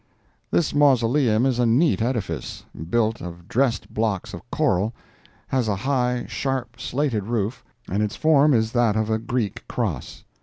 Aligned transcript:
This 0.49 0.73
mausoleum 0.73 1.45
is 1.45 1.59
a 1.59 1.65
neat 1.67 2.01
edifice, 2.01 2.65
built 2.89 3.21
of 3.21 3.47
dressed 3.47 3.93
blocks 3.93 4.33
of 4.33 4.41
coral, 4.49 4.95
has 5.49 5.67
a 5.67 5.75
high, 5.75 6.25
sharp, 6.27 6.79
slated 6.79 7.25
roof, 7.25 7.63
and 7.87 8.01
its 8.01 8.15
form 8.15 8.51
is 8.55 8.71
that 8.71 8.95
of 8.95 9.11
a 9.11 9.19
Greek 9.19 9.63
cross. 9.67 10.23